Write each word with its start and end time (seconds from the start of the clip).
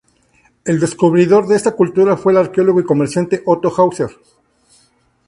El 0.65 0.79
descubridor 0.79 1.45
de 1.47 1.55
esta 1.55 1.73
cultura 1.75 2.17
fue 2.17 2.31
el 2.31 2.39
arqueólogo 2.39 2.79
y 2.79 2.83
comerciante 2.85 3.43
Otto 3.45 3.71
Hauser. 3.77 4.09